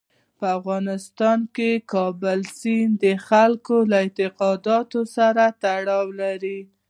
په 0.39 0.45
افغانستان 0.57 1.39
کې 1.55 1.71
کابل 1.93 2.39
سیند 2.59 2.93
د 3.03 3.05
خلکو 3.27 3.75
له 3.91 3.97
اعتقاداتو 4.05 4.99
سره 5.15 5.43
تړاو 5.63 6.05
لري. 6.21 6.59